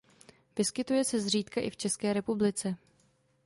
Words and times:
Vyskytuje 0.57 1.03
se 1.03 1.19
zřídka 1.19 1.61
i 1.61 1.69
v 1.69 1.77
České 1.77 2.13
republice. 2.13 2.75